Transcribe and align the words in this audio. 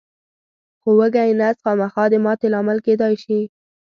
خو 0.81 0.89
وږی 0.99 1.29
نس 1.39 1.57
خامخا 1.63 2.03
د 2.11 2.15
ماتې 2.25 2.47
لامل 2.53 2.77
کېدای 2.87 3.13
شي. 3.23 3.39